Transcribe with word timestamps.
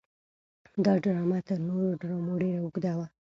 دا 0.85 0.93
ډرامه 1.03 1.39
تر 1.47 1.59
نورو 1.67 1.89
ډرامو 2.01 2.33
ډېره 2.41 2.59
اوږده 2.63 2.93
وه. 2.97 3.05